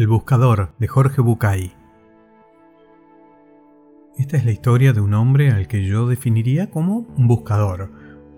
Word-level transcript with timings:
El 0.00 0.08
buscador 0.08 0.72
de 0.78 0.88
Jorge 0.88 1.20
Bucay. 1.20 1.74
Esta 4.16 4.38
es 4.38 4.46
la 4.46 4.50
historia 4.50 4.94
de 4.94 5.02
un 5.02 5.12
hombre 5.12 5.50
al 5.50 5.68
que 5.68 5.84
yo 5.84 6.08
definiría 6.08 6.70
como 6.70 7.00
un 7.18 7.28
buscador. 7.28 7.92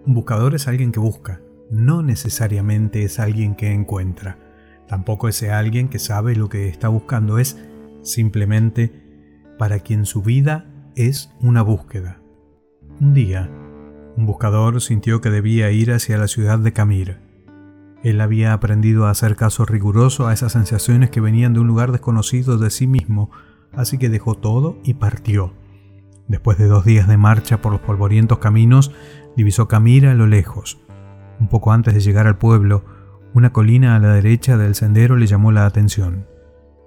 Un 0.05 0.13
buscador 0.13 0.57
es 0.57 0.67
alguien 0.67 0.91
que 0.91 0.99
busca, 0.99 1.41
no 1.71 2.03
necesariamente 2.03 3.05
es 3.05 3.21
alguien 3.21 3.55
que 3.55 3.73
encuentra. 3.73 4.41
Tampoco 4.89 5.29
es 5.29 5.41
alguien 5.45 5.89
que 5.89 6.01
sabe 6.01 6.35
lo 6.35 6.49
que 6.49 6.67
está 6.67 6.89
buscando, 6.89 7.39
es 7.39 7.57
simplemente 8.03 8.91
para 9.57 9.79
quien 9.79 10.05
su 10.05 10.21
vida 10.21 10.67
es 10.97 11.31
una 11.41 11.63
búsqueda. 11.63 12.21
Un 13.01 13.15
día, 13.15 13.49
un 14.17 14.27
buscador 14.27 14.81
sintió 14.81 15.21
que 15.21 15.31
debía 15.31 15.71
ir 15.71 15.93
hacia 15.93 16.19
la 16.19 16.27
ciudad 16.27 16.59
de 16.59 16.73
Camir. 16.73 17.32
Él 18.03 18.21
había 18.21 18.53
aprendido 18.53 19.07
a 19.07 19.11
hacer 19.11 19.37
caso 19.37 19.65
riguroso 19.65 20.27
a 20.27 20.33
esas 20.33 20.53
sensaciones 20.53 21.11
que 21.11 21.21
venían 21.21 21.55
de 21.55 21.61
un 21.61 21.69
lugar 21.69 21.93
desconocido 21.93 22.59
de 22.59 22.71
sí 22.71 22.87
mismo, 22.87 23.31
así 23.73 23.97
que 23.99 24.09
dejó 24.09 24.35
todo 24.35 24.79
y 24.83 24.95
partió. 24.95 25.53
Después 26.27 26.59
de 26.59 26.67
dos 26.67 26.85
días 26.85 27.07
de 27.07 27.17
marcha 27.17 27.61
por 27.61 27.73
los 27.73 27.81
polvorientos 27.81 28.39
caminos, 28.39 28.93
divisó 29.37 29.69
Camir 29.69 30.07
a 30.07 30.15
lo 30.15 30.27
lejos. 30.27 30.81
Un 31.39 31.49
poco 31.49 31.73
antes 31.73 31.95
de 31.95 32.01
llegar 32.01 32.27
al 32.27 32.39
pueblo, 32.39 32.85
una 33.35 33.53
colina 33.53 33.97
a 33.97 33.99
la 33.99 34.13
derecha 34.15 34.57
del 34.57 34.75
sendero 34.75 35.17
le 35.17 35.27
llamó 35.27 35.53
la 35.53 35.65
atención. 35.65 36.27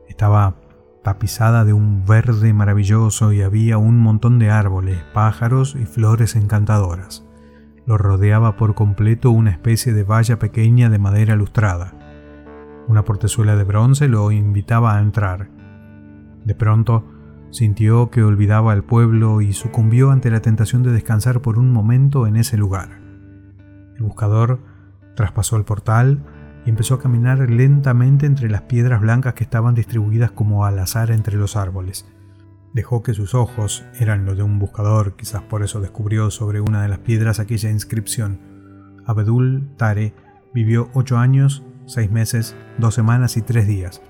Estaba 0.08 0.56
tapizada 1.04 1.66
de 1.66 1.74
un 1.74 2.06
verde 2.06 2.54
maravilloso 2.54 3.32
y 3.32 3.42
había 3.42 3.78
un 3.78 3.98
montón 4.00 4.40
de 4.40 4.50
árboles, 4.50 4.98
pájaros 5.14 5.76
y 5.80 5.86
flores 5.86 6.36
encantadoras. 6.36 7.25
Lo 7.86 7.98
rodeaba 7.98 8.58
por 8.58 8.74
completo 8.74 9.30
una 9.30 9.52
especie 9.52 9.94
de 9.94 10.04
valla 10.04 10.40
pequeña 10.40 10.90
de 10.90 10.98
madera 10.98 11.36
lustrada. 11.36 11.94
Una 12.88 13.04
portezuela 13.04 13.56
de 13.56 13.64
bronce 13.64 14.08
lo 14.08 14.32
invitaba 14.32 14.98
a 14.98 15.02
entrar. 15.02 15.50
De 16.44 16.56
pronto, 16.56 17.06
sintió 17.52 18.10
que 18.10 18.24
olvidaba 18.24 18.74
el 18.74 18.84
pueblo 18.84 19.42
y 19.42 19.54
sucumbió 19.54 20.12
ante 20.12 20.32
la 20.32 20.42
tentación 20.42 20.84
de 20.84 20.92
descansar 20.92 21.42
por 21.42 21.60
un 21.60 21.72
momento 21.72 22.28
en 22.28 22.38
ese 22.38 22.58
lugar. 22.58 23.02
El 23.98 24.04
buscador 24.04 24.60
traspasó 25.16 25.56
el 25.56 25.64
portal 25.64 26.24
y 26.66 26.72
empezó 26.72 26.96
a 26.96 27.00
caminar 27.00 27.50
lentamente 27.50 28.26
entre 28.26 28.50
las 28.50 28.64
piedras 28.64 29.00
blancas 29.00 29.36
que 29.36 29.44
estaban 29.44 29.76
distribuidas 29.76 30.32
como 30.32 30.66
al 30.66 30.80
azar 30.80 31.12
entre 31.12 31.38
los 31.38 31.56
árboles. 31.56 32.06
Dejó 32.76 33.04
que 33.04 33.14
sus 33.14 33.36
ojos 33.36 33.86
eran 34.02 34.26
los 34.26 34.36
de 34.36 34.44
un 34.44 34.60
buscador, 34.60 35.16
quizás 35.16 35.42
por 35.44 35.64
eso 35.64 35.80
descubrió 35.80 36.30
sobre 36.30 36.60
una 36.60 36.82
de 36.82 36.90
las 36.90 37.00
piedras 37.00 37.40
aquella 37.40 37.72
inscripción. 37.72 38.42
Abedul 39.06 39.70
Tare 39.78 40.14
vivió 40.54 40.90
ocho 40.94 41.18
años, 41.18 41.64
seis 41.86 42.12
meses, 42.12 42.54
dos 42.78 42.94
semanas 42.94 43.38
y 43.38 43.42
tres 43.44 43.66
días. 43.66 44.02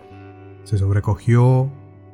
Se 0.64 0.80
sobrecogió 0.80 1.72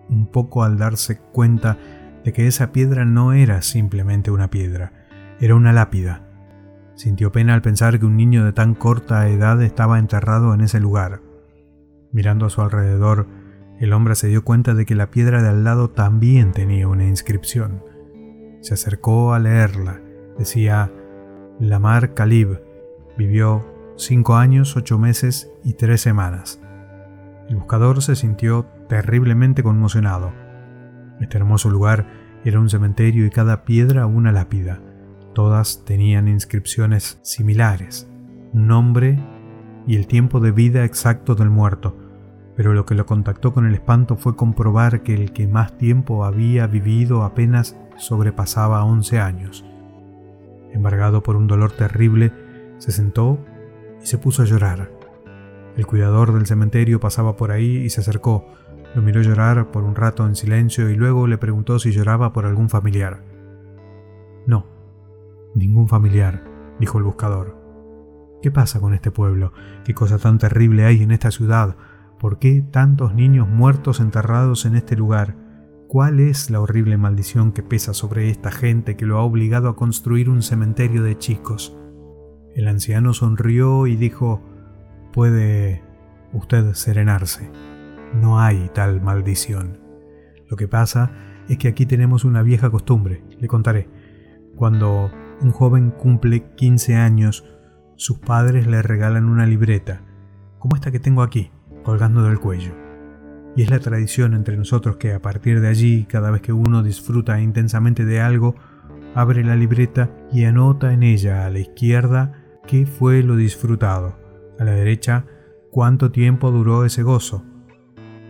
un 0.09 0.27
poco 0.29 0.66
al 0.66 0.77
darse 0.77 1.19
cuenta 1.19 1.77
de 2.25 2.33
que 2.33 2.47
esa 2.47 2.73
piedra 2.73 3.05
no 3.05 3.31
era 3.31 3.61
simplemente 3.61 4.29
una 4.29 4.49
piedra, 4.49 4.91
era 5.39 5.55
una 5.55 5.72
lápida. 5.72 6.27
Sintió 6.95 7.31
pena 7.31 7.53
al 7.53 7.61
pensar 7.61 7.97
que 7.97 8.05
un 8.05 8.17
niño 8.17 8.44
de 8.44 8.52
tan 8.52 8.75
corta 8.75 9.29
edad 9.29 9.61
estaba 9.61 9.99
enterrado 9.99 10.53
en 10.53 10.59
ese 10.59 10.81
lugar. 10.81 11.22
Mirando 12.11 12.47
a 12.47 12.49
su 12.49 12.61
alrededor, 12.61 13.27
el 13.82 13.94
hombre 13.94 14.14
se 14.14 14.28
dio 14.28 14.44
cuenta 14.44 14.76
de 14.76 14.86
que 14.86 14.94
la 14.94 15.10
piedra 15.10 15.42
de 15.42 15.50
al 15.50 15.64
lado 15.64 15.90
también 15.90 16.52
tenía 16.52 16.88
una 16.88 17.08
inscripción. 17.08 17.84
Se 18.62 18.76
acercó 18.76 19.34
a 19.34 19.40
leerla. 19.40 20.00
Decía, 20.38 20.92
Lamar 21.60 22.14
Khalib 22.14 22.62
vivió 23.18 23.66
cinco 23.98 24.36
años, 24.36 24.78
ocho 24.78 25.00
meses 25.00 25.52
y 25.64 25.74
tres 25.74 26.00
semanas. 26.00 26.62
El 27.50 27.56
buscador 27.56 28.04
se 28.04 28.16
sintió 28.16 28.68
terriblemente 28.88 29.64
conmocionado. 29.64 30.32
Este 31.20 31.38
hermoso 31.38 31.72
lugar 31.72 32.06
era 32.46 32.59
un 32.59 32.70
cementerio 32.70 33.26
y 33.26 33.32
cada 33.32 33.66
piedra 33.66 34.06
una 34.06 34.32
lápida. 34.32 34.80
Todas 35.34 35.86
tenían 35.86 36.28
inscripciones 36.28 37.18
similares, 37.24 38.08
nombre 38.53 39.18
y 39.88 39.96
el 39.96 40.06
tiempo 40.06 40.40
de 40.40 40.52
vida 40.52 40.86
exacto 40.86 41.34
del 41.34 41.50
muerto, 41.50 41.97
pero 42.56 42.73
lo 42.73 42.85
que 42.85 42.95
lo 42.95 43.06
contactó 43.06 43.53
con 43.53 43.66
el 43.66 43.73
espanto 43.73 44.17
fue 44.17 44.35
comprobar 44.35 45.03
que 45.03 45.13
el 45.13 45.31
que 45.31 45.47
más 45.47 45.78
tiempo 45.78 46.25
había 46.25 46.67
vivido 46.67 47.23
apenas 47.23 47.78
sobrepasaba 47.97 48.84
11 48.84 49.19
años. 49.19 49.66
Embargado 50.72 51.23
por 51.23 51.35
un 51.35 51.47
dolor 51.47 51.72
terrible, 51.72 52.31
se 52.78 52.91
sentó 52.91 53.40
y 54.01 54.06
se 54.06 54.17
puso 54.17 54.41
a 54.41 54.45
llorar. 54.45 54.91
El 55.78 55.85
cuidador 55.85 56.34
del 56.34 56.45
cementerio 56.45 57.00
pasaba 57.00 57.35
por 57.38 57.51
ahí 57.51 57.78
y 57.78 57.90
se 57.90 58.01
acercó, 58.01 58.45
lo 58.94 59.01
miró 59.01 59.22
llorar 59.22 59.72
por 59.72 59.84
un 59.84 59.95
rato 59.95 60.25
en 60.25 60.35
silencio 60.35 60.90
y 60.90 60.95
luego 60.95 61.28
le 61.28 61.38
preguntó 61.38 61.79
si 61.79 61.91
lloraba 61.91 62.34
por 62.34 62.45
algún 62.45 62.69
familiar. 62.69 63.23
No, 64.45 64.66
ningún 65.56 65.88
familiar, 65.88 66.44
dijo 66.79 66.97
el 66.97 67.06
buscador. 67.06 67.57
¿Qué 68.41 68.51
pasa 68.51 68.79
con 68.79 68.94
este 68.94 69.11
pueblo? 69.11 69.53
¿Qué 69.85 69.94
cosa 69.94 70.17
tan 70.17 70.40
terrible 70.40 70.85
hay 70.85 71.03
en 71.03 71.11
esta 71.11 71.31
ciudad? 71.31 71.75
¿Por 72.22 72.38
qué 72.38 72.62
tantos 72.62 73.16
niños 73.16 73.50
muertos 73.50 74.00
enterrados 74.00 74.68
en 74.68 74.76
este 74.76 74.96
lugar? 74.96 75.36
¿Cuál 75.88 76.20
es 76.20 76.52
la 76.52 76.62
horrible 76.62 76.96
maldición 76.96 77.52
que 77.52 77.64
pesa 77.64 77.96
sobre 77.96 78.30
esta 78.30 78.52
gente 78.52 78.96
que 78.96 79.08
lo 79.08 79.18
ha 79.18 79.24
obligado 79.24 79.70
a 79.70 79.76
construir 79.76 80.30
un 80.30 80.44
cementerio 80.44 81.02
de 81.02 81.18
chicos? 81.18 81.76
El 82.54 82.68
anciano 82.68 83.16
sonrió 83.16 83.88
y 83.88 83.96
dijo, 83.96 84.40
puede 85.12 85.84
usted 86.32 86.76
serenarse. 86.76 87.52
No 88.14 88.40
hay 88.40 88.70
tal 88.72 89.02
maldición. 89.02 89.80
Lo 90.48 90.58
que 90.58 90.68
pasa 90.68 91.12
es 91.50 91.58
que 91.58 91.70
aquí 91.70 91.88
tenemos 91.88 92.24
una 92.24 92.44
vieja 92.44 92.70
costumbre, 92.70 93.24
le 93.40 93.48
contaré. 93.48 93.90
Cuando 94.56 95.09
un 95.42 95.50
joven 95.50 95.90
cumple 95.90 96.53
15 96.53 96.98
años, 96.98 97.44
sus 97.96 98.20
padres 98.20 98.68
le 98.68 98.84
regalan 98.84 99.28
una 99.28 99.48
libreta, 99.48 100.03
como 100.59 100.76
esta 100.76 100.92
que 100.92 101.00
tengo 101.00 101.24
aquí 101.24 101.50
colgando 101.84 102.24
del 102.24 102.40
cuello. 102.40 102.74
Y 103.56 103.64
es 103.64 103.69
la 103.69 103.80
tradición 103.80 104.34
entre 104.34 104.56
nosotros 104.56 104.96
que 104.96 105.14
a 105.14 105.22
partir 105.22 105.59
de 105.59 105.68
allí, 105.68 106.06
cada 106.06 106.31
vez 106.31 106.42
que 106.42 106.53
uno 106.53 106.84
disfruta 106.84 107.42
intensamente 107.42 108.06
de 108.06 108.22
algo, 108.22 108.56
abre 109.14 109.44
la 109.44 109.56
libreta 109.56 110.09
y 110.31 110.46
anota 110.46 110.94
en 110.94 111.03
ella 111.03 111.46
a 111.46 111.50
la 111.50 111.59
izquierda 111.59 112.34
qué 112.66 112.86
fue 112.86 113.24
lo 113.24 113.36
disfrutado, 113.36 114.18
a 114.58 114.64
la 114.64 114.72
derecha 114.72 115.25
cuánto 115.70 116.12
tiempo 116.12 116.52
duró 116.52 116.86
ese 116.86 117.03
gozo. 117.03 117.44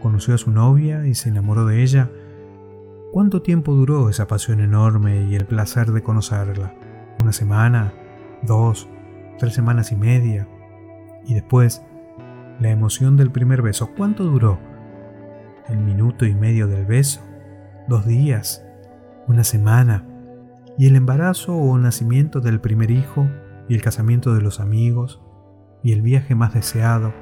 ¿Conoció 0.01 0.33
a 0.33 0.39
su 0.39 0.51
novia 0.51 1.05
y 1.05 1.13
se 1.13 1.29
enamoró 1.29 1.65
de 1.65 1.83
ella? 1.83 2.09
¿Cuánto 3.11 3.41
tiempo 3.41 3.73
duró 3.73 4.09
esa 4.09 4.27
pasión 4.27 4.61
enorme 4.61 5.27
y 5.29 5.35
el 5.35 5.45
placer 5.45 5.91
de 5.91 6.01
conocerla? 6.01 6.73
¿Una 7.21 7.33
semana? 7.33 7.93
¿Dos? 8.41 8.87
¿Tres 9.37 9.53
semanas 9.53 9.91
y 9.91 9.95
media? 9.95 10.47
Y 11.25 11.35
después, 11.35 11.83
la 12.61 12.69
emoción 12.69 13.17
del 13.17 13.31
primer 13.31 13.63
beso, 13.63 13.89
¿cuánto 13.97 14.23
duró? 14.23 14.59
¿El 15.67 15.79
minuto 15.79 16.27
y 16.27 16.35
medio 16.35 16.67
del 16.67 16.85
beso? 16.85 17.21
¿Dos 17.87 18.05
días? 18.05 18.63
¿Una 19.27 19.43
semana? 19.43 20.05
¿Y 20.77 20.85
el 20.85 20.95
embarazo 20.95 21.55
o 21.55 21.75
nacimiento 21.79 22.39
del 22.39 22.61
primer 22.61 22.91
hijo? 22.91 23.27
¿Y 23.67 23.73
el 23.73 23.81
casamiento 23.81 24.35
de 24.35 24.41
los 24.41 24.59
amigos? 24.59 25.23
¿Y 25.81 25.93
el 25.93 26.03
viaje 26.03 26.35
más 26.35 26.53
deseado? 26.53 27.13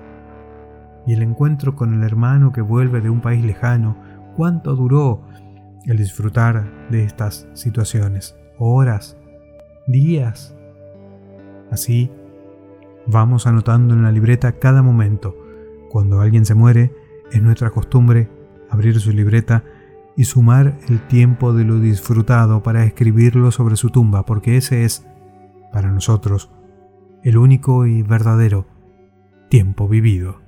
¿Y 1.08 1.14
el 1.14 1.22
encuentro 1.22 1.74
con 1.74 1.94
el 1.94 2.04
hermano 2.04 2.52
que 2.52 2.62
vuelve 2.62 3.00
de 3.00 3.10
un 3.10 3.22
país 3.22 3.44
lejano? 3.44 3.96
¿Cuánto 4.36 4.76
duró 4.76 5.24
el 5.86 5.96
disfrutar 5.96 6.90
de 6.90 7.06
estas 7.06 7.48
situaciones? 7.54 8.36
¿Horas? 8.58 9.18
¿Días? 9.88 10.54
Así 11.72 12.12
Vamos 13.08 13.48
anotando 13.48 13.94
en 13.94 14.04
la 14.04 14.12
libreta 14.12 14.54
cada 14.60 14.82
momento. 14.82 15.36
Cuando 15.90 16.22
alguien 16.22 16.46
se 16.46 16.56
muere, 16.56 16.94
es 17.32 17.42
nuestra 17.42 17.72
costumbre 17.72 18.30
abrir 18.70 19.00
su 19.00 19.12
libreta 19.12 19.64
y 20.16 20.26
sumar 20.26 20.78
el 20.90 21.00
tiempo 21.08 21.54
de 21.54 21.64
lo 21.64 21.80
disfrutado 21.80 22.62
para 22.62 22.84
escribirlo 22.84 23.52
sobre 23.52 23.76
su 23.76 23.90
tumba, 23.90 24.26
porque 24.26 24.58
ese 24.58 24.84
es, 24.84 25.08
para 25.72 25.92
nosotros, 25.92 26.52
el 27.24 27.38
único 27.38 27.86
y 27.86 28.04
verdadero 28.04 28.68
tiempo 29.50 29.88
vivido. 29.88 30.42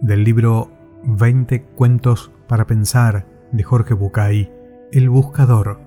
Del 0.00 0.24
libro 0.24 0.70
20 1.04 1.62
cuentos 1.62 2.30
para 2.46 2.66
pensar 2.66 3.26
de 3.52 3.62
Jorge 3.62 3.94
Bucay, 3.94 4.52
El 4.92 5.10
Buscador 5.10 5.80